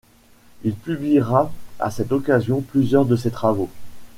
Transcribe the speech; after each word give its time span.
Il 0.63 0.73
publiera 0.73 1.51
à 1.79 1.91
cette 1.91 2.11
occasion 2.11 2.61
plusieurs 2.61 3.05
de 3.05 3.15
ses 3.15 3.29
travaux. 3.29 3.69